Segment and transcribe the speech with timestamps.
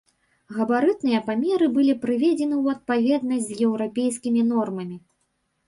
[0.53, 5.03] Габарытныя памеры былі прыведзены ў адпаведнасць з еўрапейскімі нормамі.